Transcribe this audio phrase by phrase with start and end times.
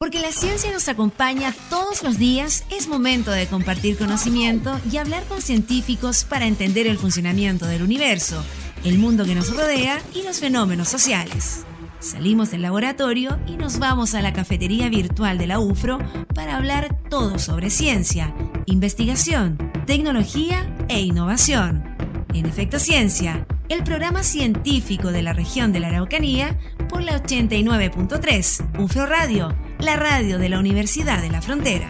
[0.00, 5.24] Porque la ciencia nos acompaña todos los días, es momento de compartir conocimiento y hablar
[5.24, 8.44] con científicos para entender el funcionamiento del universo,
[8.84, 11.64] el mundo que nos rodea y los fenómenos sociales.
[11.98, 15.98] Salimos del laboratorio y nos vamos a la cafetería virtual de la UFRO
[16.32, 18.32] para hablar todo sobre ciencia,
[18.66, 21.96] investigación, tecnología e innovación.
[22.34, 26.56] En Efecto Ciencia, el programa científico de la región de la Araucanía
[26.88, 31.88] por la 89.3 UFRO Radio la radio de la Universidad de la Frontera.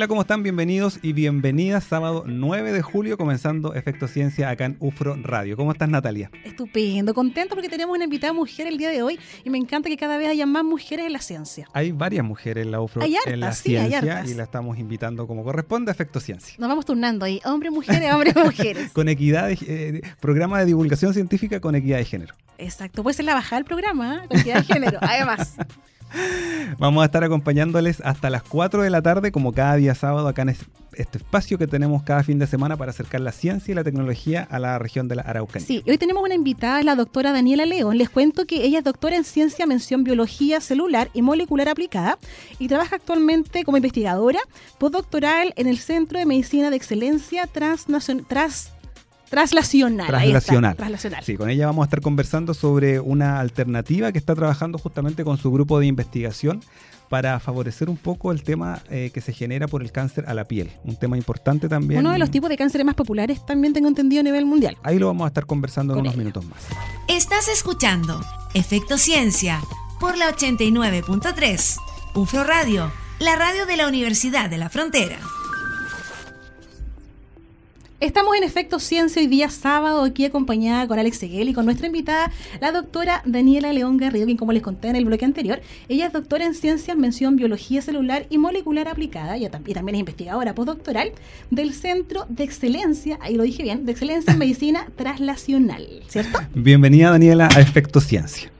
[0.00, 0.42] Hola, ¿cómo están?
[0.42, 1.84] Bienvenidos y bienvenidas.
[1.84, 5.58] Sábado 9 de julio, comenzando Efecto Ciencia acá en UFRO Radio.
[5.58, 6.30] ¿Cómo estás, Natalia?
[6.42, 9.98] Estupendo, contento porque tenemos una invitada mujer el día de hoy y me encanta que
[9.98, 11.68] cada vez haya más mujeres en la ciencia.
[11.74, 15.90] Hay varias mujeres en la UFRO en la ciencia y la estamos invitando como corresponde
[15.90, 16.54] a Efecto Ciencia.
[16.56, 18.92] Nos vamos turnando ahí, hombres, mujeres, hombres, mujeres.
[18.92, 22.34] con equidad, eh, programa de divulgación científica con equidad de género.
[22.56, 24.28] Exacto, puede ser la bajada del programa, ¿eh?
[24.28, 25.56] con equidad de género, además.
[26.78, 30.42] Vamos a estar acompañándoles hasta las 4 de la tarde, como cada día sábado, acá
[30.42, 33.84] en este espacio que tenemos cada fin de semana para acercar la ciencia y la
[33.84, 35.66] tecnología a la región de la Araucanía.
[35.66, 37.98] Sí, hoy tenemos una invitada, la doctora Daniela León.
[37.98, 42.18] Les cuento que ella es doctora en ciencia, mención biología celular y molecular aplicada
[42.58, 44.40] y trabaja actualmente como investigadora
[44.78, 48.26] postdoctoral en el Centro de Medicina de Excelencia Transnacional.
[48.26, 48.72] Trans
[49.30, 50.08] Traslacional.
[50.08, 50.76] Traslacional.
[50.76, 51.24] Traslacional.
[51.24, 55.38] Sí, con ella vamos a estar conversando sobre una alternativa que está trabajando justamente con
[55.38, 56.60] su grupo de investigación
[57.08, 60.44] para favorecer un poco el tema eh, que se genera por el cáncer a la
[60.44, 60.70] piel.
[60.84, 62.00] Un tema importante también.
[62.00, 64.76] Uno de los tipos de cánceres más populares también tengo entendido a nivel mundial.
[64.82, 66.58] Ahí lo vamos a estar conversando en unos minutos más.
[67.08, 68.20] Estás escuchando
[68.54, 69.60] Efecto Ciencia
[70.00, 71.76] por la 89.3.
[72.14, 75.18] UFRO Radio, la radio de la Universidad de la Frontera.
[78.00, 81.86] Estamos en Efecto Ciencia hoy día sábado, aquí acompañada con Alex Seguel y con nuestra
[81.86, 86.06] invitada, la doctora Daniela León Garrido, quien como les conté en el bloque anterior, ella
[86.06, 91.12] es doctora en Ciencias, mención Biología Celular y Molecular Aplicada, y también es investigadora postdoctoral
[91.50, 96.38] del Centro de Excelencia, ahí lo dije bien, de Excelencia en Medicina Translacional, ¿cierto?
[96.54, 98.50] Bienvenida Daniela a Efecto Ciencia.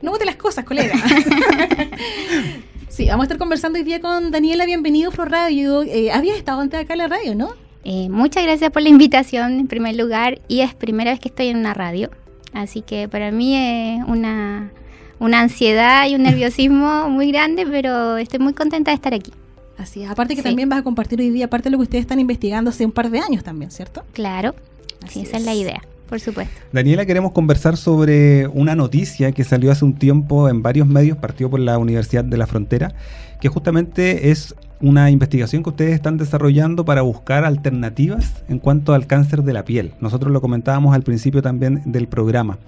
[0.00, 0.94] No bote las cosas, colega.
[2.88, 5.82] sí, vamos a estar conversando hoy día con Daniela, bienvenido a Radio.
[5.82, 7.65] Eh, habías estado antes acá en la radio, ¿no?
[7.88, 11.46] Eh, muchas gracias por la invitación en primer lugar y es primera vez que estoy
[11.46, 12.10] en una radio,
[12.52, 14.72] así que para mí es una,
[15.20, 19.30] una ansiedad y un nerviosismo muy grande, pero estoy muy contenta de estar aquí.
[19.78, 22.02] Así es, aparte que también vas a compartir hoy día aparte de lo que ustedes
[22.02, 24.02] están investigando hace un par de años también, ¿cierto?
[24.12, 24.56] Claro,
[25.04, 26.54] así esa es la idea por supuesto.
[26.72, 31.50] Daniela, queremos conversar sobre una noticia que salió hace un tiempo en varios medios, partió
[31.50, 32.94] por la Universidad de la Frontera,
[33.40, 39.06] que justamente es una investigación que ustedes están desarrollando para buscar alternativas en cuanto al
[39.06, 39.94] cáncer de la piel.
[40.00, 42.58] Nosotros lo comentábamos al principio también del programa.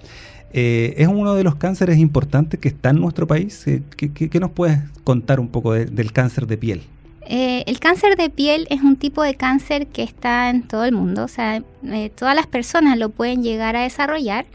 [0.51, 3.67] Eh, es uno de los cánceres importantes que está en nuestro país.
[3.67, 6.83] Eh, ¿Qué, nos puedes contar un poco del cáncer de piel?
[7.27, 10.93] Eh, el cáncer de piel es un tipo de cáncer que está en todo el
[10.93, 14.47] mundo, o sea, eh, todas las personas lo pueden llegar a desarrollar.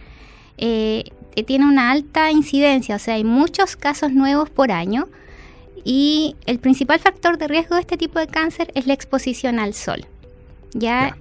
[0.56, 5.09] Tiene una alta incidencia, o sea, hay muchos casos nuevos por año
[5.84, 9.74] y el principal factor de riesgo de este tipo de cáncer es la exposición al
[9.74, 10.06] sol.
[10.72, 11.16] ¿ya?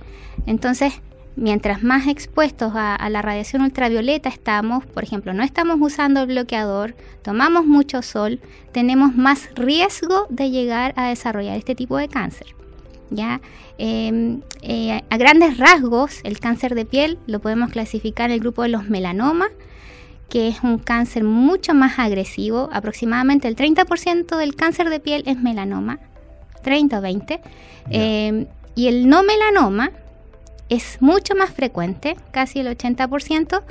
[0.45, 0.93] Entonces,
[1.35, 6.95] mientras más expuestos a, la radiación ultravioleta estamos, por ejemplo, no estamos usando el bloqueador,
[7.21, 8.39] tomamos mucho sol,
[8.71, 12.47] tenemos más riesgo de llegar a desarrollar este tipo de cáncer.
[13.09, 13.41] ¿ya?
[13.77, 18.63] Em, eh, a grandes rasgos, el cáncer de piel lo podemos clasificar en el grupo
[18.63, 19.49] de los melanomas,
[20.29, 22.69] que es un cáncer mucho más agresivo.
[22.73, 25.99] Aproximadamente el 30% del cáncer de piel es melanoma,
[26.63, 27.41] 30 o 20.
[27.89, 29.91] Em, y el no melanoma,
[30.69, 33.61] es mucho más frecuente, casi el 80%,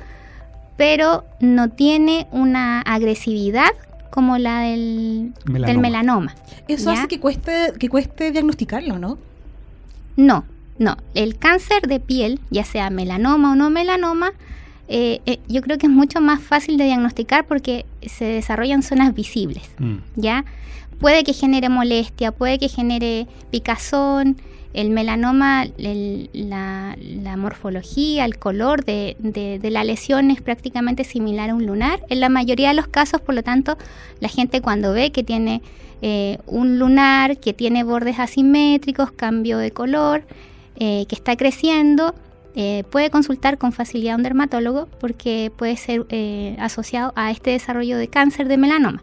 [0.76, 3.70] pero no tiene una agresividad
[4.10, 6.34] como la del melanoma.
[6.68, 9.18] Eso hace que cueste, que cueste diagnosticarlo, ¿no?
[10.16, 10.44] No,
[10.78, 10.96] no.
[11.14, 14.32] El cáncer de piel, ya sea melanoma o no melanoma,
[14.88, 19.14] eh, eh, yo creo que es mucho más fácil de diagnosticar porque se desarrollan zonas
[19.14, 19.96] visibles, mm.
[20.16, 20.44] ¿ya?
[21.00, 24.36] Puede que genere molestia, puede que genere picazón,
[24.72, 29.16] el melanoma, la, morfología, el color de,
[29.62, 32.00] la lesión es prácticamente similar a un lunar.
[32.08, 33.76] En la mayoría de los casos, por lo tanto,
[34.20, 35.62] la gente cuando ve que tiene
[36.00, 40.24] eh, un lunar, que tiene bordes asimétricos, cambio de color,
[40.76, 42.14] eh, que está creciendo,
[42.54, 46.06] eh, puede consultar con facilidad a un dermatólogo porque puede ser
[46.58, 49.02] asociado a este desarrollo de cáncer de melanoma.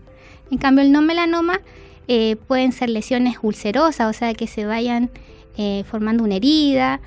[0.51, 1.59] En cambio, el no melanoma
[2.47, 5.11] pueden ser lesiones ulcerosas, o sea, que se vayan
[5.61, 7.01] eh, formando una herida.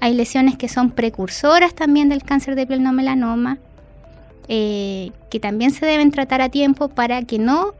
[0.00, 3.58] Hay lesiones que son precursoras también del cáncer de piel no melanoma,
[4.48, 7.74] eh, que también se deben tratar a tiempo para que no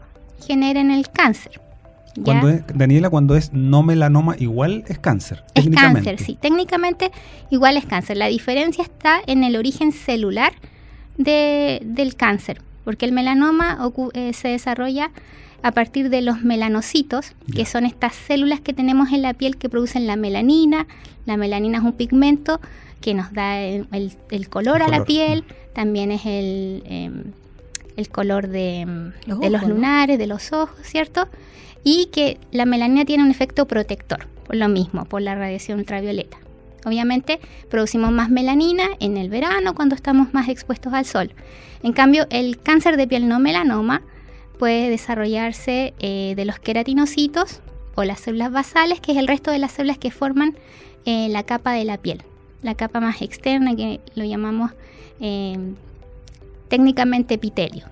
[0.47, 1.63] generen el cáncer.
[2.75, 5.45] Daniela, cuando es no melanoma, igual es cáncer.
[5.55, 6.39] Es cáncer, sí.
[6.41, 7.11] Técnicamente
[7.51, 8.17] igual es cáncer.
[8.17, 10.53] La diferencia está en el origen celular
[11.17, 13.79] del cáncer, porque el melanoma
[14.15, 15.11] eh, se desarrolla
[15.63, 19.69] a partir de los melanocitos, que son estas células que tenemos en la piel que
[19.69, 20.87] producen la melanina.
[21.27, 22.61] La melanina es un pigmento
[23.01, 27.25] que nos da el, color a la piel, también es el, em,
[27.97, 31.29] el color de los, de los lunares, de los ojos, ¿cierto?
[31.85, 36.39] Y que la melanina tiene un efecto protector, por lo mismo, por la radiación ultravioleta.
[36.85, 37.41] Obviamente
[37.71, 41.33] producimos más melanina en el verano cuando estamos más expuestos al sol.
[41.83, 44.03] En cambio, el cáncer de piel no melanoma
[44.59, 47.61] puede desarrollarse eh, de los queratinocitos
[47.95, 50.57] o las células basales, que es el resto de las células que forman
[51.05, 52.23] eh, la capa de la piel,
[52.63, 54.73] la capa más externa que lo llamamos
[55.21, 55.57] eh,
[56.69, 57.87] técnicamente epitelio.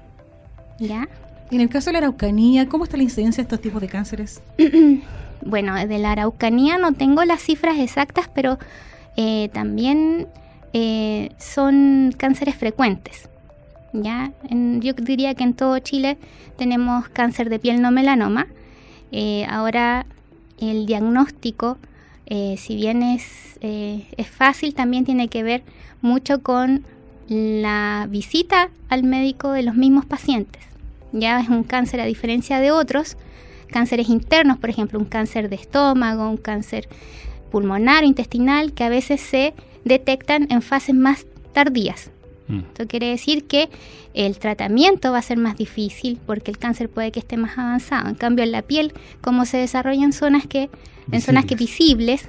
[0.78, 1.08] ¿Ya?
[1.50, 4.42] En el caso de la araucanía, ¿cómo está la incidencia de estos tipos de cánceres?
[5.44, 8.58] bueno, de la araucanía no tengo las cifras exactas, pero
[9.52, 10.26] también
[11.38, 13.28] son cánceres frecuentes.
[14.02, 14.32] ¿ya?
[14.50, 16.18] yo diría que en todo Chile
[16.56, 18.46] tenemos cáncer de piel no melanoma.
[19.12, 20.06] Eh, ahora
[20.58, 21.78] el diagnóstico,
[22.26, 25.62] eh, si bien es, eh, es fácil, también tiene que ver
[26.02, 26.84] mucho con
[27.28, 30.62] la visita al médico de los mismos pacientes.
[31.20, 33.16] Ya es un cáncer a diferencia de otros,
[33.68, 36.88] cánceres internos, por ejemplo, un cáncer de estómago, un cáncer
[37.50, 39.54] pulmonar o intestinal, que a veces se
[39.84, 42.10] detectan en fases más tardías.
[42.48, 42.58] Mm.
[42.58, 43.68] Esto quiere decir que
[44.14, 48.08] el tratamiento va a ser más difícil porque el cáncer puede que esté más avanzado.
[48.08, 50.70] En cambio, en la piel, como se desarrolla en zonas que,
[51.10, 52.28] en zonas que visibles,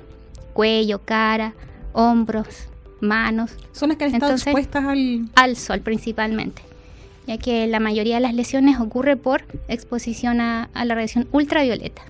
[0.54, 1.54] cuello, cara,
[1.94, 2.68] hombros,
[3.00, 3.52] manos.
[3.72, 5.30] Zonas que han estado expuestas al...
[5.36, 6.62] al sol principalmente,
[7.28, 12.02] ya que la mayoría de las lesiones ocurre por exposición a la radiación ultravioleta.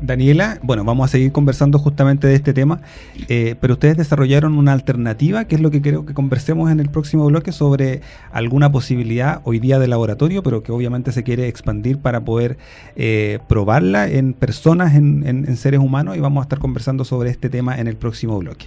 [0.00, 2.82] Daniela, bueno, vamos a seguir conversando justamente de este tema,
[3.28, 6.90] eh, pero ustedes desarrollaron una alternativa, que es lo que creo que conversemos en el
[6.90, 8.02] próximo bloque sobre
[8.32, 12.58] alguna posibilidad hoy día de laboratorio, pero que obviamente se quiere expandir para poder
[12.96, 17.48] eh, probarla en personas, en, en seres humanos, y vamos a estar conversando sobre este
[17.48, 18.66] tema en el próximo bloque.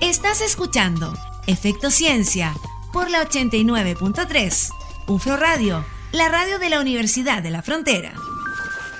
[0.00, 1.14] Estás escuchando
[1.46, 2.52] Efecto Ciencia
[2.94, 4.70] por la 89.3,
[5.08, 8.12] UFRO Radio, la radio de la Universidad de la Frontera.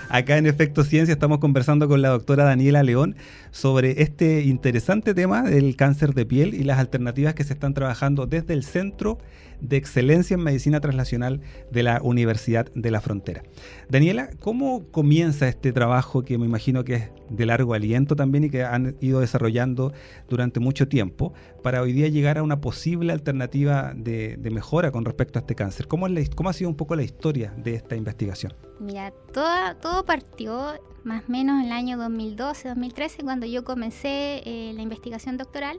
[0.08, 3.14] Acá en Efecto Ciencia estamos conversando con la doctora Daniela León
[3.52, 8.26] sobre este interesante tema del cáncer de piel y las alternativas que se están trabajando
[8.26, 9.19] desde el Centro
[9.61, 11.41] de Excelencia en Medicina Translacional
[11.71, 13.43] de la Universidad de la Frontera.
[13.89, 18.51] Daniela, ¿cómo comienza este trabajo que me imagino que es de largo aliento también y
[18.51, 19.93] que han ido desarrollando
[20.29, 25.39] durante mucho tiempo para hoy día llegar a una posible alternativa de, mejora con respecto
[25.39, 25.87] a este cáncer?
[25.89, 28.53] ¿Cómo, ¿Cómo, ha sido un poco la historia de esta investigación?
[28.81, 30.75] Mira, todo, todo partió
[31.05, 35.79] más o menos en el año 2012-2013 cuando yo comencé eh, la investigación doctoral.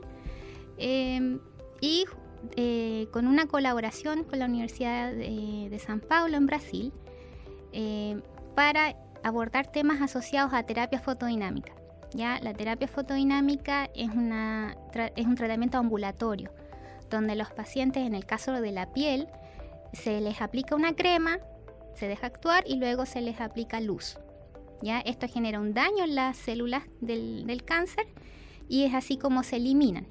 [0.78, 1.38] Eh,
[1.80, 2.04] y
[2.56, 6.92] eh, con una colaboración con la Universidad de, San Paulo en Brasil
[7.72, 8.20] eh,
[8.54, 11.72] para abordar temas asociados a terapia fotodinámica.
[12.12, 12.38] ¿ya?
[12.42, 16.52] La terapia fotodinámica es, un tratamiento ambulatorio,
[17.10, 19.28] donde los pacientes, en el caso de la piel,
[19.92, 21.38] se les aplica una crema,
[21.94, 24.18] se deja actuar y luego se les aplica luz.
[24.82, 25.00] ¿ya?
[25.00, 28.06] Esto genera un daño en las células del cáncer
[28.68, 30.06] y es así como se eliminan.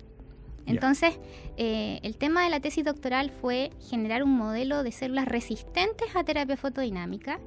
[0.66, 1.20] Entonces,
[1.58, 6.24] eh, el tema de la tesis doctoral fue generar un modelo de células resistentes a
[6.24, 7.40] terapia fotodinámica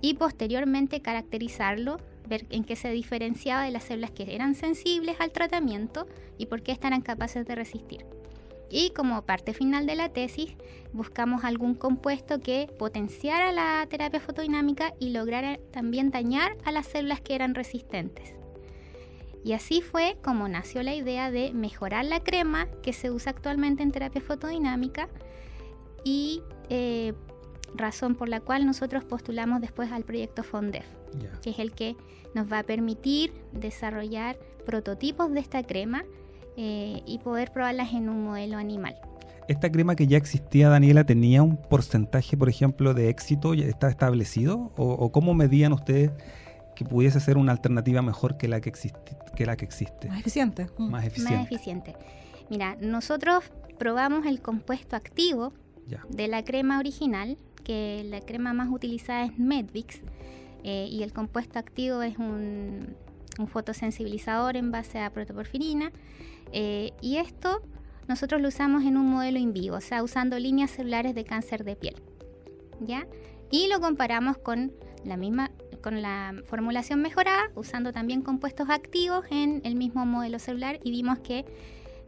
[0.00, 5.30] y posteriormente caracterizarlo, ver en qué se diferenciaba de las células que eran sensibles al
[5.30, 6.06] tratamiento
[6.38, 8.04] y por qué estaban capaces de resistir.
[8.68, 10.56] Y como parte final de la tesis,
[10.92, 17.20] buscamos algún compuesto que potenciara la terapia fotodinámica y lograra también dañar a las células
[17.20, 18.34] que eran resistentes.
[19.44, 23.82] Y así fue como nació la idea de mejorar la crema que se usa actualmente
[23.82, 25.08] en terapia fotodinámica
[26.04, 27.12] y eh,
[27.74, 30.86] razón por la cual nosotros postulamos después al proyecto FONDEF,
[31.42, 31.96] que es el que
[32.34, 36.04] nos va a permitir desarrollar prototipos de esta crema
[36.56, 38.96] eh, y poder probarlas en un modelo animal.
[39.48, 43.54] ¿Esta crema que ya existía, Daniela, tenía un porcentaje, por ejemplo, de éxito?
[43.54, 44.72] ¿Ya está establecido?
[44.76, 46.10] ¿O, cómo medían ustedes
[46.76, 49.16] que pudiese ser una alternativa mejor que la que existe?
[49.34, 50.08] que la que existe.
[50.08, 50.68] Más eficiente.
[50.78, 50.90] Mm.
[50.90, 51.36] Más eficiente.
[51.36, 51.96] Más eficiente.
[52.48, 53.44] Mira, nosotros
[53.78, 55.52] probamos el compuesto activo
[56.08, 60.00] de la crema original, que la crema más utilizada es Medvix,
[60.64, 62.96] eh, y el compuesto activo es un,
[63.38, 65.92] un fotosensibilizador en base a protoporfirina.
[66.52, 67.62] Eh, y esto
[68.08, 71.64] nosotros lo usamos en un modelo in vivo, o sea, usando líneas celulares de cáncer
[71.64, 71.96] de piel.
[72.80, 73.06] ¿Ya?
[73.50, 74.72] Y lo comparamos con
[75.06, 75.50] la misma
[75.82, 81.18] con la formulación mejorada, usando también compuestos activos en el mismo modelo celular y vimos
[81.20, 81.44] que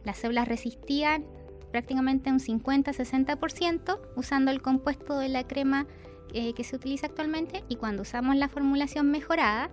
[0.03, 1.25] las células resistían
[1.71, 5.87] prácticamente un 50-60% usando el compuesto de la crema
[6.33, 9.69] eh, que se utiliza actualmente y cuando usamos la formulación mejorada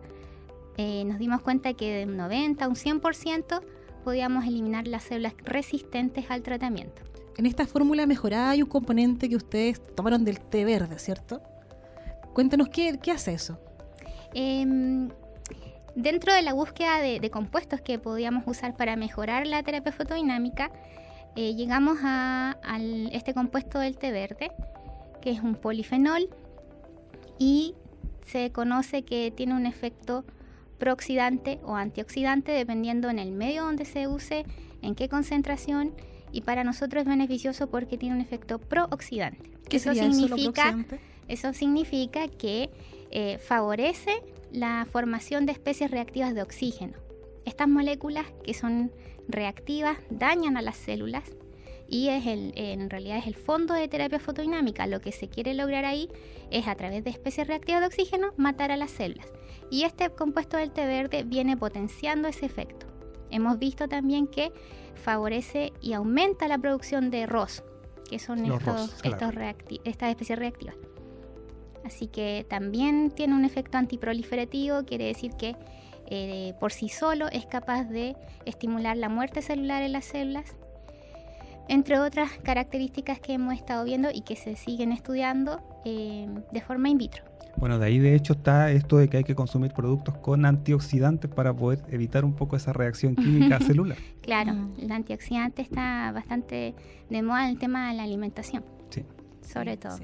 [0.76, 3.62] eh, nos dimos cuenta que de un 90 a un 100%
[4.04, 7.02] podíamos eliminar las células resistentes al tratamiento.
[7.36, 11.42] En esta fórmula mejorada hay un componente que ustedes tomaron del té verde, ¿cierto?
[12.36, 13.58] Cuéntanos qué, qué hace eso.
[14.34, 15.08] Em,
[15.94, 20.70] dentro de la búsqueda de, compuestos que podíamos usar para mejorar la terapia fotodinámica,
[21.34, 22.58] eh, llegamos a,
[23.10, 24.50] este compuesto del té verde,
[25.22, 26.28] que es un polifenol
[27.38, 27.74] y
[28.26, 30.26] se conoce que tiene un efecto
[30.76, 34.44] prooxidante o antioxidante dependiendo en el medio donde se use,
[34.82, 35.94] en qué concentración
[36.32, 39.52] y para nosotros es beneficioso porque tiene un efecto prooxidante.
[39.70, 40.76] ¿Qué eso significa
[41.28, 42.70] eso significa que
[43.10, 46.94] eh, favorece la formación de especies reactivas de oxígeno.
[47.44, 48.92] Estas moléculas que son
[49.28, 51.24] reactivas dañan a las células
[51.88, 54.86] y es el, en realidad es el fondo de terapia fotodinámica.
[54.86, 56.08] Lo que se quiere lograr ahí
[56.50, 59.26] es a través de especies reactivas de oxígeno matar a las células.
[59.70, 62.86] Y este compuesto del té verde viene potenciando ese efecto.
[63.30, 64.52] Hemos visto también que
[64.94, 67.62] favorece y aumenta la producción de ROS,
[68.08, 70.76] que son estos, estas especies reactivas.
[71.86, 75.54] Así que también tiene un efecto antiproliferativo, quiere decir que
[76.08, 80.56] eh, por sí solo es capaz de estimular la muerte celular en las células,
[81.68, 86.88] entre otras características que hemos estado viendo y que se siguen estudiando eh, de forma
[86.88, 87.22] in vitro.
[87.56, 91.30] Bueno, de ahí de hecho está esto de que hay que consumir productos con antioxidantes
[91.30, 93.96] para poder evitar un poco esa reacción química celular.
[94.22, 94.74] Claro, mm.
[94.80, 96.74] el antioxidante está bastante
[97.08, 98.64] de moda en el tema de la alimentación.
[98.90, 99.04] Sí.
[99.40, 99.96] Sobre todo.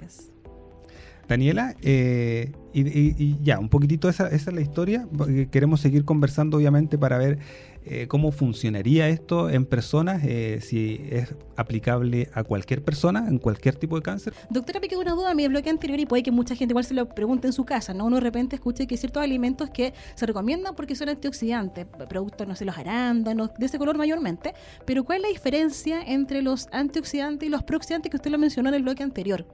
[1.28, 5.06] Daniela, eh, y, ya, un poquitito esa, esa, es la historia.
[5.50, 7.38] Queremos seguir conversando, obviamente, para ver
[7.84, 13.74] eh, cómo funcionaría esto en personas, eh, si es aplicable a cualquier persona, en cualquier
[13.74, 14.32] tipo de cáncer.
[14.50, 16.84] Doctora, me quedó una duda a mi bloque anterior y puede que mucha gente igual
[16.84, 18.06] se lo pregunte en su casa, ¿no?
[18.06, 22.46] Uno de repente escucha que hay ciertos alimentos que se recomiendan porque son antioxidantes, productos,
[22.46, 24.54] no sé, los arándanos, de ese color mayormente,
[24.86, 28.68] pero ¿cuál es la diferencia entre los antioxidantes y los prooxidantes que usted lo mencionó
[28.68, 29.44] en el bloque anterior?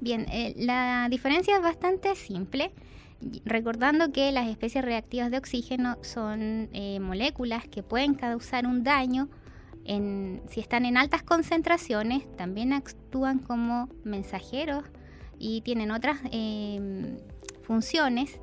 [0.00, 2.72] Bien, eh, la diferencia es bastante simple.
[3.44, 9.28] Recordando que las especies reactivas de oxígeno son eh, moléculas que pueden causar un daño
[9.84, 14.84] en, si están en altas concentraciones, también actúan como mensajeros
[15.38, 17.18] y tienen otras em,
[17.62, 18.40] funciones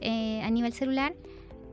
[0.00, 1.14] eh, a nivel celular,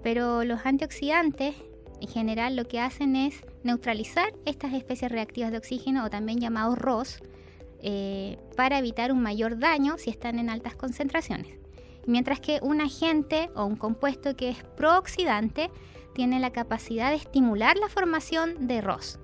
[0.02, 1.56] pero los antioxidantes
[2.02, 6.78] en general lo que hacen es neutralizar estas especies reactivas de oxígeno o también llamados
[6.78, 7.20] ROS,
[7.88, 11.60] eh, para evitar un mayor daño si están en altas concentraciones.
[12.08, 15.70] Mientras que un agente o un compuesto que es prooxidante
[16.16, 19.20] tiene la capacidad de estimular la formación de ROS,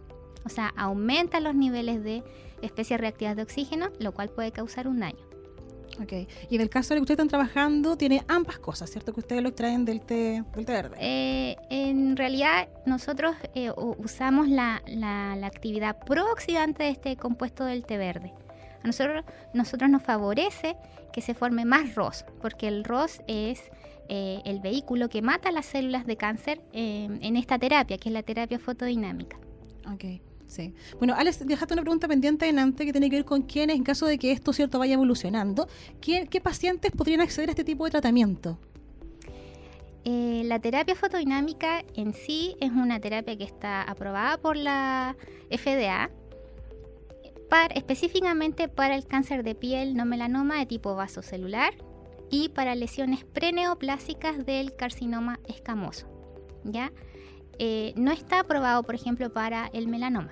[0.45, 2.23] o sea, aumenta los niveles de
[2.61, 5.31] especies reactivas de oxígeno, lo cual puede causar un daño.
[5.99, 6.13] Ok,
[6.49, 9.11] y en el caso de que ustedes están trabajando, tiene ambas cosas, ¿cierto?
[9.13, 10.97] Que ustedes lo extraen del té, del té verde.
[10.99, 14.81] Eh, en realidad, nosotros eh, usamos la,
[15.43, 18.33] actividad prooxidante de este compuesto del té verde.
[18.83, 19.23] A nosotros,
[19.53, 20.75] nosotros nos favorece
[21.13, 23.71] que se forme más ROS, porque el ROS es
[24.09, 28.23] eh, el vehículo que mata las células de cáncer en esta terapia, que es la
[28.23, 29.37] terapia fotodinámica.
[29.91, 30.21] Ok.
[30.51, 30.73] Sí.
[30.97, 34.05] Bueno, Alex, dejaste una pregunta pendiente adelante que tiene que ver con quiénes, en caso
[34.05, 35.69] de que esto cierto vaya evolucionando,
[36.01, 38.59] ¿qué, pacientes podrían acceder a este tipo de tratamiento?
[40.03, 45.15] Eh, la terapia fotodinámica en sí es una terapia que está aprobada por la
[45.49, 46.09] FDA
[47.51, 51.73] para, específicamente para el cáncer de piel no melanoma de tipo vasocelular
[52.29, 56.07] y para lesiones preneoplásicas del carcinoma escamoso.
[56.63, 56.93] ¿ya?
[57.59, 60.31] Eh, no está aprobado, por ejemplo, para el melanoma.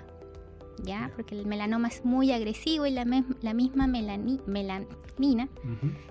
[0.82, 1.12] ¿ya?
[1.14, 5.50] Porque el melanoma es muy agresivo y la, misma melanina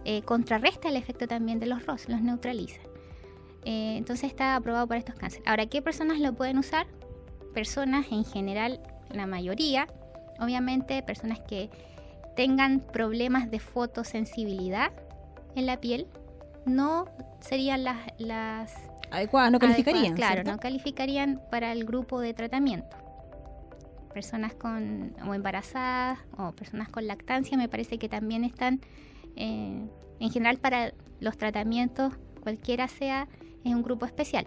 [0.05, 2.83] eh, contrarresta el efecto también de los ROS, los neutraliza.
[3.65, 5.49] Eh, entonces está aprobado para estos cánceres.
[5.49, 6.87] Ahora, ¿qué personas lo pueden usar?
[7.55, 9.89] Personas en general, la mayoría,
[10.41, 11.71] obviamente personas que
[12.37, 14.93] tengan problemas de fotosensibilidad
[15.55, 16.07] en la piel,
[16.67, 17.07] no
[17.41, 18.75] serían las, las
[19.11, 20.15] adecuadas, no calificarían.
[20.15, 22.97] claro, no calificarían para el grupo de tratamiento
[24.13, 28.81] personas con o embarazadas o personas con lactancia me parece que también están
[29.37, 29.87] eh,
[30.19, 33.29] en general para los tratamientos cualquiera sea
[33.65, 34.47] es un grupo especial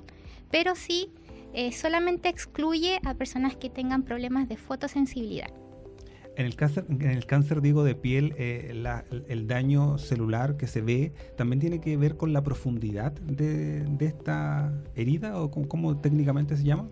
[0.49, 1.09] pero sí
[1.53, 5.49] eh, solamente excluye a personas que tengan problemas de fotosensibilidad.
[6.37, 10.65] En el cáncer, en el cáncer digo de piel, eh, la- el daño celular que
[10.65, 15.67] se ve también tiene que ver con la profundidad de, de esta herida o cómo,
[15.67, 16.87] cómo técnicamente se llama.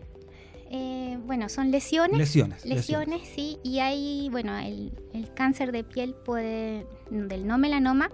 [0.71, 2.17] Eh, bueno, son lesiones.
[2.17, 2.65] Lesiones.
[2.65, 8.11] Lesiones, sí, y hay, bueno, el, el cáncer de piel puede, del no melanoma,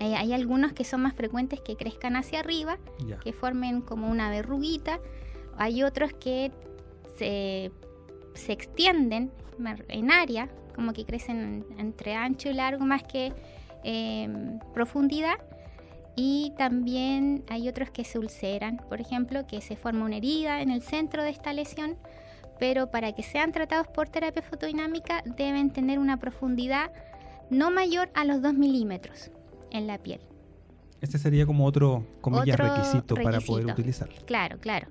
[0.00, 3.18] eh, hay algunos que son más frecuentes que crezcan hacia arriba, Ya.
[3.18, 5.00] que formen como una verruguita,
[5.56, 6.52] hay otros que
[7.18, 7.72] se,
[8.38, 9.30] se extienden
[9.88, 13.32] en área, como que crecen en- entre ancho y largo más que
[13.84, 14.28] eh,
[14.74, 15.36] profundidad.
[16.16, 20.70] Y también hay otros que se ulceran, por ejemplo, que se forma una herida en
[20.70, 21.96] el centro de esta lesión,
[22.58, 26.90] pero para que sean tratados por terapia fotodinámica deben tener una profundidad
[27.50, 29.30] no mayor a los 2 milímetros
[29.70, 30.20] en la piel.
[31.00, 34.16] Este sería como otro, comillas, Otro requisito, para poder utilizarlo.
[34.26, 34.88] Claro, claro,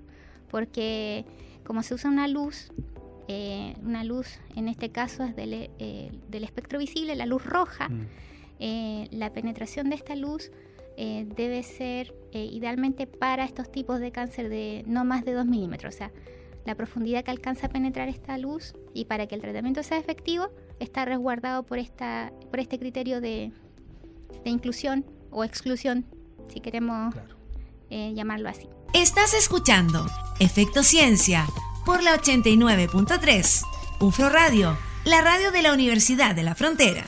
[0.50, 1.26] porque
[1.66, 2.72] como se usa una luz,
[3.28, 7.90] eh, una luz en este caso es del, eh, del espectro visible, la luz roja,
[7.90, 8.08] Mm.
[8.60, 10.52] eh, la penetración de esta luz
[10.98, 15.46] eh, debe ser eh, idealmente para estos tipos de cáncer de no más de 2
[15.46, 15.94] milímetros.
[15.94, 16.12] O sea,
[16.66, 20.50] la profundidad que alcanza a penetrar esta luz y para que el tratamiento sea efectivo
[20.80, 23.52] está resguardado por, esta, por este criterio de,
[24.44, 26.06] de inclusión o exclusión,
[26.52, 27.36] si queremos Claro.
[27.90, 28.68] eh, llamarlo así.
[28.94, 30.08] Estás escuchando
[30.40, 31.46] Efecto Ciencia
[31.88, 33.64] por la 89.3.
[34.02, 37.06] UFRO Radio, la radio de la Universidad de la Frontera.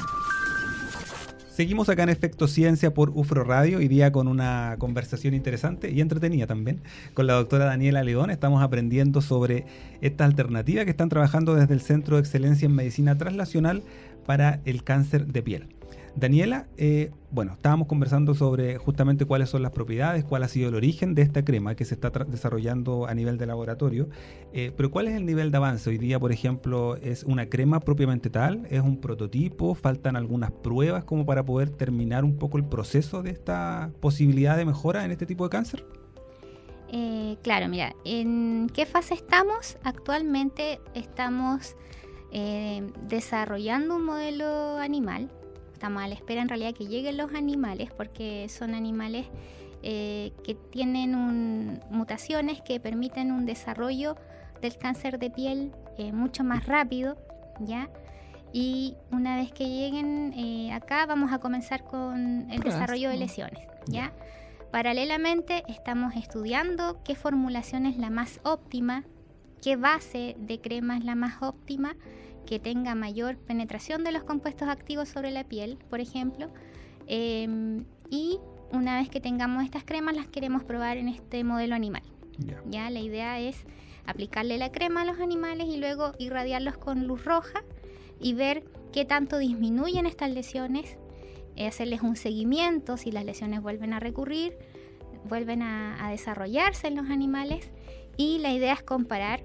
[1.49, 5.99] Seguimos acá en Efecto Ciencia por UFRO Radio, hoy día con una conversación interesante y
[5.99, 6.79] entretenida también
[7.13, 8.29] con la doctora Daniela León.
[8.29, 9.65] Estamos aprendiendo sobre
[9.99, 13.83] esta alternativa que están trabajando desde el Centro de Excelencia en Medicina Translacional
[14.25, 15.78] para el cáncer de piel.
[16.15, 20.75] Daniela, eh, bueno, estábamos conversando sobre justamente cuáles son las propiedades, cuál ha sido el
[20.75, 24.09] origen de esta crema que se está desarrollando a nivel de laboratorio,
[24.53, 25.89] eh, pero cuál es el nivel de avance.
[25.89, 31.03] Hoy día, por ejemplo, es una crema propiamente tal, es un prototipo, faltan algunas pruebas
[31.03, 35.25] como para poder terminar un poco el proceso de esta posibilidad de mejora en este
[35.25, 35.85] tipo de cáncer.
[36.91, 39.77] Eh, claro, mira, ¿en qué fase estamos?
[39.83, 41.75] Actualmente estamos
[42.31, 45.31] eh, desarrollando un modelo animal.
[45.81, 49.27] La espera en realidad que lleguen los animales porque son animales
[49.81, 54.15] eh, que tienen un- mutaciones que permiten un desarrollo
[54.61, 57.17] del cáncer de piel eh, mucho más rápido,
[57.61, 57.89] ¿ya?
[58.51, 63.21] Y una vez que lleguen eh, acá vamos a comenzar con el desarrollo de ¿no?
[63.21, 64.11] lesiones, ¿ya?
[64.71, 69.03] Paralelamente estamos estudiando qué formulación es la más óptima,
[69.61, 71.95] qué base de crema es la más óptima,
[72.49, 76.49] que tenga mayor penetración de los compuestos activos sobre la piel, por ejemplo.
[77.05, 78.39] Em, y
[78.71, 82.01] una vez que tengamos estas cremas las queremos probar en este modelo animal.
[82.39, 82.59] Ya.
[82.67, 83.55] Ya la idea es
[84.07, 87.63] aplicarle la crema a los animales y luego irradiarlos con luz roja
[88.19, 90.97] y ver qué tanto disminuyen estas lesiones,
[91.55, 94.57] eh, hacerles un seguimiento si las lesiones vuelven a recurrir,
[95.23, 97.69] vuelven a, a desarrollarse en los animales
[98.17, 99.43] y la idea es comparar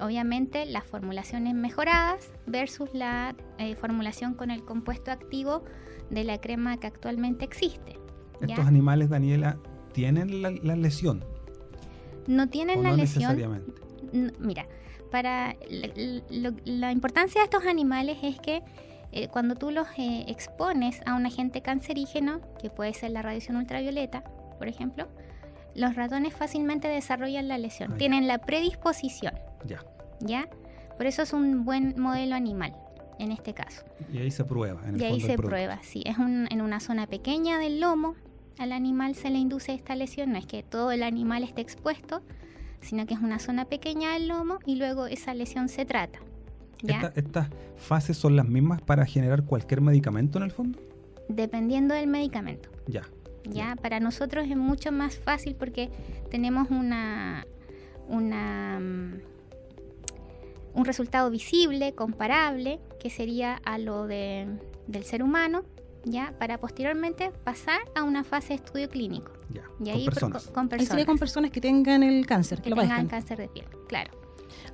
[0.00, 5.64] obviamente las formulaciones mejoradas versus la eh, formulación con el compuesto activo
[6.10, 7.98] de la crema que actualmente existe.
[8.40, 8.48] ¿ya?
[8.54, 9.58] Estos animales, Daniela,
[9.92, 11.24] tienen la, la lesión.
[12.26, 13.22] No o tienen la no lesión.
[13.36, 13.72] necesariamente.
[14.38, 14.66] Mira,
[15.10, 15.56] para
[16.30, 18.62] lo- la importancia de estos animales es que
[19.12, 23.56] eh, cuando tú los eh, expones a un agente cancerígeno, que puede ser la radiación
[23.56, 24.24] ultravioleta,
[24.58, 25.08] por ejemplo,
[25.74, 29.34] los ratones fácilmente desarrollan la lesión, Ah, tienen la predisposición,
[29.66, 29.84] Ya.
[30.20, 30.48] ¿ya?
[30.96, 32.74] Por eso es un buen modelo animal
[33.18, 33.82] en este caso.
[34.12, 34.80] Y ahí se prueba.
[34.86, 36.02] En el Y ahí fondo se prueba, sí.
[36.06, 38.14] Es un- en una zona pequeña del lomo.
[38.58, 40.32] Al animal se le induce esta lesión.
[40.32, 42.22] No es que todo el animal esté expuesto,
[42.80, 46.18] sino que es una zona pequeña del lomo y luego esa lesión se trata.
[46.82, 46.96] ¿ya?
[46.96, 50.80] Esta- ¿Estas fases son las mismas para generar cualquier medicamento en el fondo?
[51.28, 52.68] Dependiendo del medicamento.
[52.88, 53.02] Ya.
[53.48, 53.76] ¿ya?
[53.76, 55.90] Para nosotros es mucho más fácil porque
[56.30, 57.46] tenemos una,
[58.08, 59.12] una mm,
[60.74, 64.46] un resultado visible, comparable, que sería a lo de-
[64.86, 65.64] del ser humano,
[66.04, 66.34] ¿ya?
[66.38, 69.32] Para posteriormente pasar a una fase de estudio clínico.
[69.50, 69.62] Ya.
[69.80, 70.44] Y Con ahí por- personas.
[70.44, 72.88] con, con Ahí personas sería con personas que tengan el cáncer, que, que lo tengan
[73.06, 73.20] padezcan.
[73.20, 74.10] cáncer de piel, claro.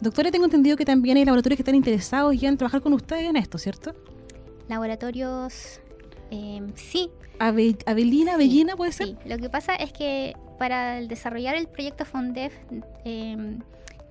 [0.00, 3.24] Doctora, tengo entendido que también hay laboratorios que están interesados ya en trabajar con ustedes
[3.24, 3.94] en esto, ¿cierto?
[4.68, 5.80] Laboratorios,
[6.30, 9.06] eh, sí, Ave- Avelina, Sí, Avellina, puede ser.
[9.08, 12.52] Sí, lo que pasa es que para desarrollar el proyecto FONDEF
[13.04, 13.58] eh,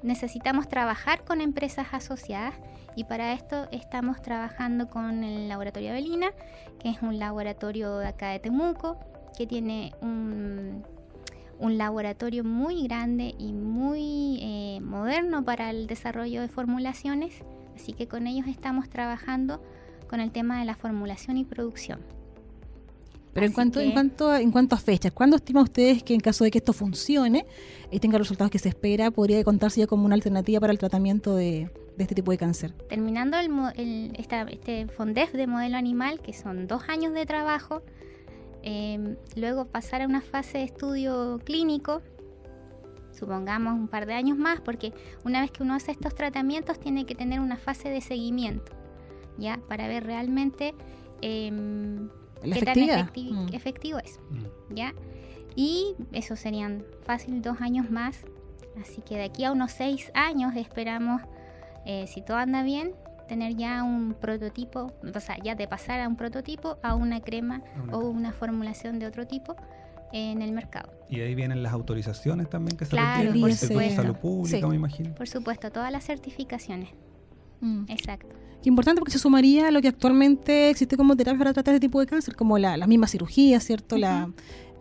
[0.04, 2.56] necesitamos trabajar con empresas asociadas
[2.96, 6.32] y para esto estamos trabajando con el Laboratorio Avelina,
[6.80, 8.98] que es un laboratorio de acá de Temuco,
[9.38, 10.84] que tiene un,
[11.60, 17.44] laboratorio muy grande y muy eh, moderno para el desarrollo de formulaciones,
[17.76, 19.62] así que con ellos estamos trabajando
[20.10, 22.17] con el tema de la formulación y producción.
[23.38, 26.20] Pero en cuanto, en, cuanto a, en cuanto a fechas, ¿cuándo estima ustedes que en
[26.20, 27.46] caso de que esto funcione
[27.92, 30.80] y tenga los resultados que se espera, podría contarse ya como una alternativa para el
[30.80, 31.70] tratamiento de,
[32.00, 32.74] este tipo de cáncer?
[32.90, 37.84] Terminando el, este FONDEF de modelo animal, que son dos años de trabajo,
[38.64, 42.02] em, luego pasar a una fase de estudio clínico,
[43.12, 47.06] supongamos un par de años más, porque una vez que uno hace estos tratamientos tiene
[47.06, 48.72] que tener una fase de seguimiento,
[49.38, 49.60] ¿ya?
[49.68, 50.74] Para ver realmente...
[51.22, 51.52] Eh,
[52.42, 53.54] qué tan mm.
[53.54, 54.20] efectivo es.
[54.30, 54.76] Mm.
[54.76, 54.94] ¿Ya?
[55.56, 58.20] Y eso serían fácil dos años más.
[58.80, 61.22] Así que de aquí a unos seis años esperamos,
[61.86, 62.94] eh, si todo anda bien,
[63.28, 67.64] tener ya un prototipo, o sea, ya de pasar a un prototipo a una crema
[67.92, 69.56] o una formulación de otro tipo
[70.14, 70.92] en el mercado.
[71.10, 75.16] Y ahí vienen las autorizaciones también que se claro, requieren por salud pública, me imagino.
[75.16, 76.90] Por supuesto, todas las certificaciones.
[77.62, 77.86] Mm.
[77.90, 78.36] Exacto.
[78.62, 81.88] Qué importante porque se sumaría a lo que actualmente existe como terapia para tratar este
[81.88, 83.98] tipo de cáncer, como la, misma cirugía, ¿cierto?
[83.98, 84.32] la,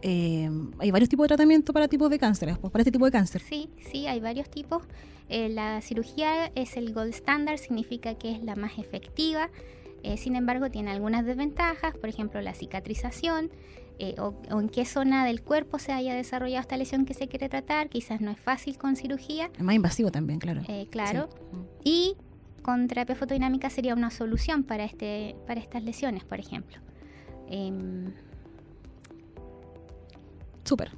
[0.02, 3.42] eh, hay varios tipos de tratamiento para tipos de cáncer, para este tipo de cáncer.
[3.42, 4.82] Sí, sí, hay varios tipos.
[5.28, 9.50] Eh, la cirugía es el gold standard, significa que es la más efectiva.
[10.02, 13.50] Eh, sin embargo, tiene algunas desventajas, por ejemplo, la cicatrización
[14.18, 17.88] o, en qué zona del cuerpo se haya desarrollado esta lesión que se quiere tratar.
[17.88, 19.50] Quizás no es fácil con cirugía.
[19.56, 20.62] Es más invasivo también, claro.
[20.90, 21.28] claro.
[21.82, 22.14] Y
[22.66, 26.78] con terapia fotodinámica sería una solución para, este, para estas lesiones, por ejemplo.
[27.48, 28.10] Em,
[30.64, 30.90] súper.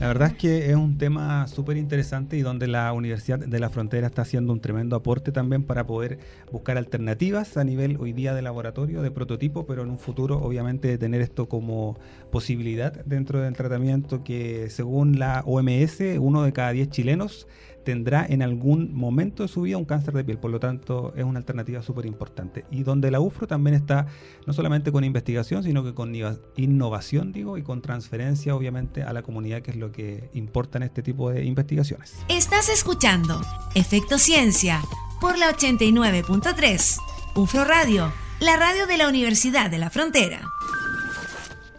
[0.00, 3.68] La verdad es que es un tema súper interesante y donde la Universidad de la
[3.68, 6.18] Frontera está haciendo un tremendo aporte también para poder
[6.50, 10.88] buscar alternativas a nivel hoy día de laboratorio, de prototipo, pero en un futuro obviamente
[10.88, 11.98] de tener esto como
[12.32, 17.46] posibilidad dentro del tratamiento que según la OMS, uno de cada diez chilenos
[17.84, 21.24] tendrá en algún momento de su vida un cáncer de piel, por lo tanto es
[21.24, 22.64] una alternativa súper importante.
[22.70, 24.06] Y donde la UFRO también está
[24.46, 26.14] no solamente con investigación, sino que con
[26.56, 30.84] innovación, digo, y con transferencia obviamente a la comunidad, que es lo que importa en
[30.84, 32.16] este tipo de investigaciones.
[32.28, 33.40] Estás escuchando
[33.74, 34.80] Efecto Ciencia
[35.20, 36.96] por la 89.3,
[37.36, 40.40] UFRO Radio, la radio de la Universidad de la Frontera.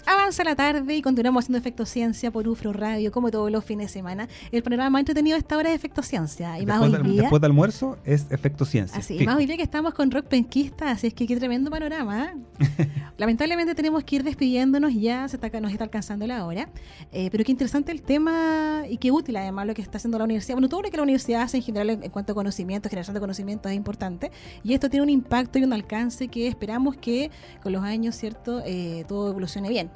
[0.08, 3.88] Avanza la tarde y continuamos haciendo Efecto Ciencia por UFRO Radio, como todos los fines
[3.88, 4.28] de semana.
[4.52, 6.60] El programa más entretenido a esta hora es Efecto Ciencia.
[6.60, 9.00] Y más hoy día, después del almuerzo es Efecto Ciencia.
[9.00, 11.72] Así, y más hoy día que estamos con Rock Penquista, así es que qué tremendo
[11.72, 12.26] panorama.
[12.60, 12.88] ¿eh?
[13.18, 16.70] Lamentablemente tenemos que ir despidiéndonos, ya se está, nos está alcanzando la hora.
[17.12, 20.26] Eh, pero qué interesante el tema y qué útil además lo que está haciendo la
[20.26, 20.56] universidad.
[20.56, 23.20] Bueno, todo lo que la universidad hace en general en, cuanto a conocimiento, generación de
[23.20, 24.32] conocimiento es importante.
[24.64, 27.32] Y esto tiene un impacto y un alcance que esperamos que
[27.64, 29.90] con los años, ¿cierto?, eh, todo evolucione bien.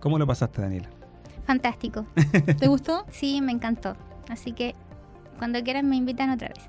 [0.00, 0.88] ¿Cómo lo pasaste, Daniela?
[1.46, 2.06] Fantástico.
[2.58, 3.04] ¿Te gustó?
[3.10, 3.96] Sí, me encantó.
[4.28, 4.74] Así que
[5.38, 6.68] cuando quieran me invitan otra vez.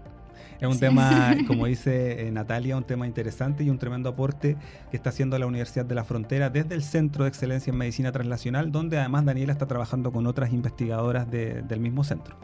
[0.60, 4.58] Es un tema, como dice eh, Natalia, un tema interesante y un tremendo aporte
[4.90, 8.12] que está haciendo la Universidad de la Frontera desde el Centro de Excelencia en Medicina
[8.12, 12.36] Translacional, donde además Daniela está trabajando con otras investigadoras del mismo centro.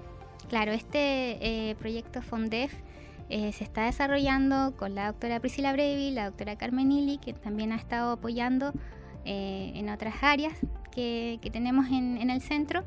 [0.50, 2.74] Claro, este eh, proyecto FONDEF
[3.30, 7.72] eh, se está desarrollando con la doctora Priscila Brevi, la doctora Carmen Ili, que también
[7.72, 8.74] ha estado apoyando
[9.25, 10.53] en otras áreas
[10.93, 12.83] que, tenemos en, el centro,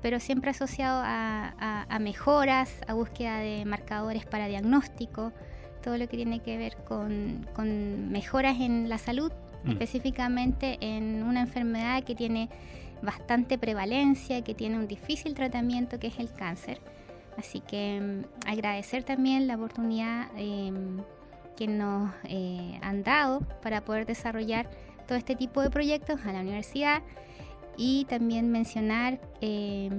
[0.00, 5.32] pero siempre asociado a, mejoras, a búsqueda de marcadores para diagnóstico,
[5.82, 9.32] todo lo que tiene que ver con, mejoras en la salud,
[9.64, 9.70] mm.
[9.72, 12.48] específicamente en una enfermedad que tiene
[13.02, 16.80] bastante prevalencia, que tiene un difícil tratamiento, que es el cáncer.
[17.36, 20.98] Así que mm, agradecer también la oportunidad em,
[21.56, 24.68] que nos eh, han dado para poder desarrollar
[25.08, 27.02] todo este tipo de proyectos a la universidad
[27.76, 29.90] y también mencionar eh,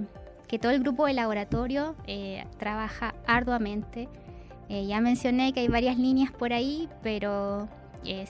[0.47, 4.07] que todo el grupo de laboratorio eh, trabaja arduamente.
[4.69, 7.67] Eh, ya mencioné que hay varias líneas por ahí, pero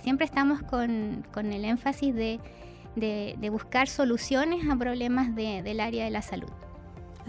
[0.01, 2.39] siempre estamos con, el énfasis de,
[3.51, 6.49] buscar soluciones a problemas del área de la salud.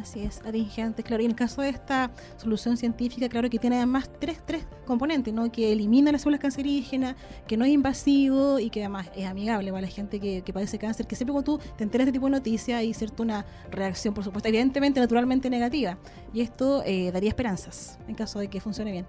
[0.00, 1.22] Así es, atingentes, claro.
[1.22, 5.34] Y en el caso de esta solución científica, claro que tiene además tres, tres componentes,
[5.34, 5.52] ¿no?
[5.52, 9.82] Que elimina las células cancerígenas, que no es invasivo y que además es amigable para
[9.82, 12.32] la gente que, padece cáncer, que siempre cuando tú te enteras de este tipo de
[12.32, 15.98] noticias hay cierta una reacción, por supuesto, evidentemente, naturalmente negativa.
[16.32, 19.06] Y esto eh, daría esperanzas en caso de que funcione bien.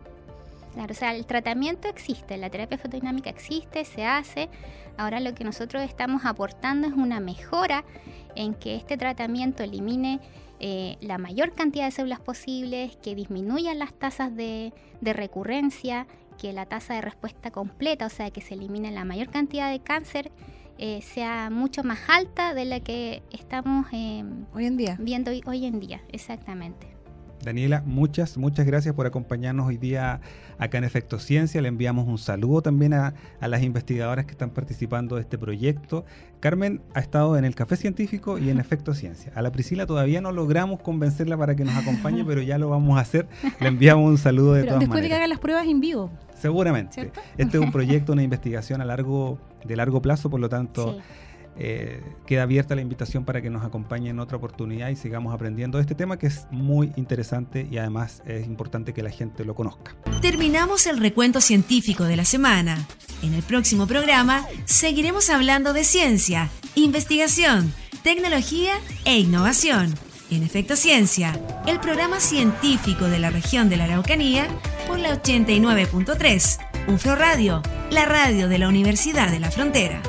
[0.73, 4.49] Claro, o sea, el tratamiento existe, la terapia fotodinámica existe, se hace.
[4.97, 7.85] Ahora lo que nosotros estamos aportando es una mejora
[8.35, 10.19] en que este tratamiento elimine
[10.63, 14.71] eh, la mayor cantidad de células posibles, que disminuyan las tasas de,
[15.01, 16.05] recurrencia,
[16.37, 19.79] que la tasa de respuesta completa, o sea, que se elimine la mayor cantidad de
[19.79, 20.31] cáncer
[20.77, 24.97] eh, sea mucho más alta de la que estamos em, hoy en día.
[24.99, 26.90] Viendo hoy en día, exactamente.
[27.43, 30.21] Daniela, muchas, muchas gracias por acompañarnos hoy día
[30.59, 31.59] acá en Efecto Ciencia.
[31.61, 36.05] Le enviamos un saludo también a, las investigadoras que están participando de este proyecto.
[36.39, 39.31] Carmen ha estado en el Café Científico y en Efecto Ciencia.
[39.35, 42.97] A la Priscila todavía no logramos convencerla para que nos acompañe, pero ya lo vamos
[42.97, 43.27] a hacer.
[43.59, 46.11] Le enviamos un saludo de pero todas después de que haga las pruebas en vivo.
[46.39, 47.11] Seguramente.
[47.37, 50.99] Este es un proyecto, una investigación a largo, de largo plazo, por lo tanto...
[51.57, 55.79] Eh, queda abierta la invitación para que nos acompañe en otra oportunidad y sigamos aprendiendo
[55.79, 59.95] este tema que es muy interesante y además es importante que la gente lo conozca.
[60.21, 62.87] Terminamos el recuento científico de la semana.
[63.21, 68.73] En el próximo programa seguiremos hablando de ciencia, investigación, tecnología
[69.05, 69.93] e innovación.
[70.31, 71.37] En Efecto Ciencia,
[71.67, 74.47] el programa científico de la región de la Araucanía
[74.87, 77.61] por la 89.3, UFRO Radio,
[77.91, 80.01] la radio de la Universidad de la Frontera.